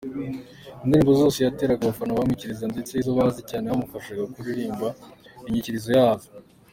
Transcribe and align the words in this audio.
Indirimbo 0.83 1.11
zose 1.21 1.37
yateraga, 1.41 1.81
abafana 1.83 2.17
bamwikirizaga 2.17 2.73
ndetse 2.73 2.91
izo 2.95 3.11
bazi 3.19 3.41
cyane 3.49 3.65
bamufashaga 3.71 4.31
kuririmba 4.33 4.87
inyikirizo 5.47 5.89
yazo. 5.99 6.29